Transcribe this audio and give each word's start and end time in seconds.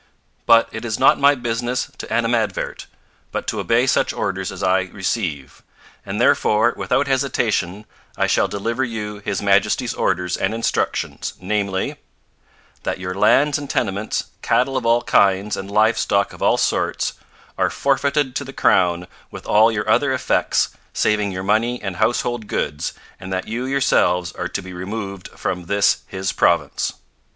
But 0.47 0.67
it 0.71 0.83
is 0.83 0.97
not 0.97 1.19
my 1.19 1.35
business 1.35 1.91
to 1.99 2.11
animadvert, 2.11 2.87
but 3.31 3.45
to 3.45 3.59
obey 3.59 3.85
such 3.85 4.11
orders 4.13 4.51
as 4.51 4.63
I 4.63 4.85
receive; 4.91 5.61
and 6.03 6.19
therefore 6.19 6.73
without 6.75 7.05
hesitation 7.05 7.85
I 8.17 8.25
shall 8.25 8.47
deliver 8.47 8.83
you 8.83 9.19
His 9.23 9.43
Majesty's 9.43 9.93
orders 9.93 10.37
and 10.37 10.55
instructions, 10.55 11.35
namely: 11.39 11.97
That 12.81 12.97
your 12.97 13.13
lands 13.13 13.59
and 13.59 13.69
tenements, 13.69 14.23
cattle 14.41 14.75
of 14.75 14.87
all 14.87 15.03
kinds 15.03 15.55
and 15.55 15.69
live 15.69 15.99
stock 15.99 16.33
of 16.33 16.41
all 16.41 16.57
sorts 16.57 17.13
are 17.55 17.69
forfeited 17.69 18.35
to 18.37 18.43
the 18.43 18.53
Crown 18.53 19.05
with 19.29 19.45
all 19.45 19.71
your 19.71 19.87
other 19.87 20.11
effects, 20.13 20.69
saving 20.93 21.31
your 21.31 21.43
money 21.43 21.79
and 21.79 21.97
household 21.97 22.47
goods, 22.47 22.93
and 23.19 23.31
that 23.31 23.47
you 23.47 23.65
yourselves 23.67 24.31
are 24.31 24.47
to 24.47 24.63
be 24.63 24.73
removed 24.73 25.27
from 25.35 25.65
this 25.65 25.99
his 26.07 26.31
province. 26.31 26.93